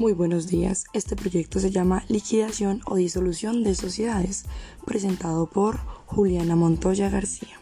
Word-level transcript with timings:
Muy 0.00 0.14
buenos 0.14 0.46
días. 0.46 0.86
Este 0.94 1.14
proyecto 1.14 1.60
se 1.60 1.70
llama 1.70 2.04
Liquidación 2.08 2.80
o 2.86 2.96
Disolución 2.96 3.62
de 3.62 3.74
Sociedades, 3.74 4.46
presentado 4.86 5.50
por 5.50 5.76
Juliana 6.06 6.56
Montoya 6.56 7.10
García. 7.10 7.60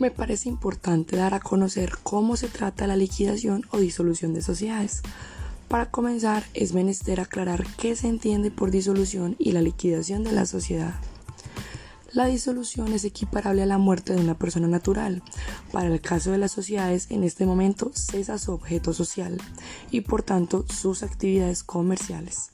Me 0.00 0.10
parece 0.10 0.48
importante 0.48 1.14
dar 1.14 1.34
a 1.34 1.40
conocer 1.40 1.92
cómo 2.02 2.36
se 2.36 2.48
trata 2.48 2.88
la 2.88 2.96
liquidación 2.96 3.62
o 3.70 3.78
disolución 3.78 4.34
de 4.34 4.42
sociedades. 4.42 5.02
Para 5.68 5.88
comenzar, 5.88 6.42
es 6.52 6.74
menester 6.74 7.20
aclarar 7.20 7.64
qué 7.78 7.94
se 7.94 8.08
entiende 8.08 8.50
por 8.50 8.72
disolución 8.72 9.36
y 9.38 9.52
la 9.52 9.62
liquidación 9.62 10.24
de 10.24 10.32
la 10.32 10.46
sociedad. 10.46 10.94
La 12.12 12.26
disolución 12.26 12.92
es 12.92 13.06
equiparable 13.06 13.62
a 13.62 13.66
la 13.66 13.78
muerte 13.78 14.12
de 14.12 14.20
una 14.20 14.38
persona 14.38 14.68
natural. 14.68 15.22
Para 15.72 15.88
el 15.88 16.02
caso 16.02 16.30
de 16.30 16.36
las 16.36 16.52
sociedades, 16.52 17.06
en 17.10 17.24
este 17.24 17.46
momento 17.46 17.90
cesa 17.94 18.36
su 18.36 18.52
objeto 18.52 18.92
social 18.92 19.40
y 19.90 20.02
por 20.02 20.22
tanto 20.22 20.66
sus 20.68 21.02
actividades 21.02 21.62
comerciales. 21.62 22.50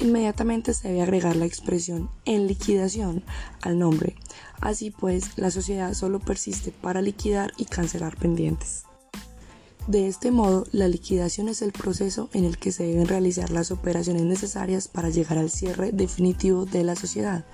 Inmediatamente 0.00 0.74
se 0.74 0.88
debe 0.88 1.02
agregar 1.02 1.36
la 1.36 1.44
expresión 1.44 2.10
en 2.24 2.48
liquidación 2.48 3.22
al 3.60 3.78
nombre. 3.78 4.16
Así 4.60 4.90
pues, 4.90 5.38
la 5.38 5.52
sociedad 5.52 5.94
solo 5.94 6.18
persiste 6.18 6.72
para 6.72 7.02
liquidar 7.02 7.52
y 7.56 7.66
cancelar 7.66 8.16
pendientes. 8.16 8.82
De 9.86 10.08
este 10.08 10.32
modo, 10.32 10.66
la 10.72 10.88
liquidación 10.88 11.48
es 11.48 11.62
el 11.62 11.70
proceso 11.70 12.30
en 12.32 12.44
el 12.44 12.58
que 12.58 12.72
se 12.72 12.82
deben 12.82 13.06
realizar 13.06 13.50
las 13.50 13.70
operaciones 13.70 14.22
necesarias 14.22 14.88
para 14.88 15.10
llegar 15.10 15.38
al 15.38 15.50
cierre 15.50 15.92
definitivo 15.92 16.66
de 16.66 16.82
la 16.82 16.96
sociedad 16.96 17.44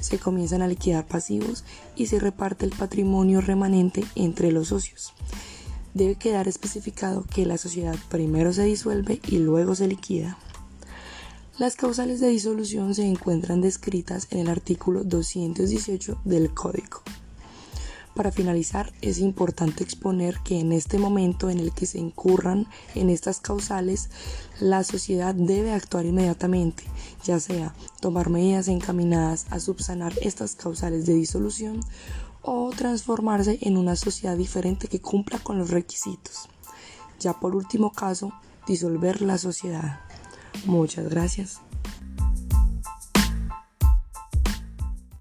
se 0.00 0.18
comienzan 0.18 0.62
a 0.62 0.68
liquidar 0.68 1.06
pasivos 1.06 1.64
y 1.94 2.06
se 2.06 2.18
reparte 2.18 2.64
el 2.64 2.72
patrimonio 2.72 3.40
remanente 3.40 4.04
entre 4.14 4.52
los 4.52 4.68
socios. 4.68 5.12
Debe 5.94 6.16
quedar 6.16 6.48
especificado 6.48 7.24
que 7.24 7.46
la 7.46 7.58
sociedad 7.58 7.96
primero 8.10 8.52
se 8.52 8.64
disuelve 8.64 9.20
y 9.26 9.38
luego 9.38 9.74
se 9.74 9.88
liquida. 9.88 10.38
Las 11.58 11.74
causales 11.74 12.20
de 12.20 12.28
disolución 12.28 12.94
se 12.94 13.06
encuentran 13.06 13.62
descritas 13.62 14.28
en 14.30 14.40
el 14.40 14.48
artículo 14.48 15.04
218 15.04 16.20
del 16.24 16.52
Código. 16.52 17.00
Para 18.16 18.32
finalizar, 18.32 18.94
es 19.02 19.18
importante 19.18 19.84
exponer 19.84 20.38
que 20.42 20.58
en 20.58 20.72
este 20.72 20.98
momento 20.98 21.50
en 21.50 21.60
el 21.60 21.72
que 21.72 21.84
se 21.84 21.98
incurran 21.98 22.66
en 22.94 23.10
estas 23.10 23.40
causales, 23.40 24.08
la 24.58 24.84
sociedad 24.84 25.34
debe 25.34 25.74
actuar 25.74 26.06
inmediatamente, 26.06 26.84
ya 27.24 27.38
sea 27.38 27.74
tomar 28.00 28.30
medidas 28.30 28.68
encaminadas 28.68 29.44
a 29.50 29.60
subsanar 29.60 30.14
estas 30.22 30.56
causales 30.56 31.04
de 31.04 31.12
disolución 31.12 31.80
o 32.40 32.70
transformarse 32.70 33.58
en 33.60 33.76
una 33.76 33.96
sociedad 33.96 34.38
diferente 34.38 34.88
que 34.88 35.02
cumpla 35.02 35.38
con 35.38 35.58
los 35.58 35.68
requisitos. 35.68 36.48
Ya 37.20 37.34
por 37.34 37.54
último 37.54 37.92
caso, 37.92 38.32
disolver 38.66 39.20
la 39.20 39.36
sociedad. 39.36 40.00
Muchas 40.64 41.10
gracias. 41.10 41.65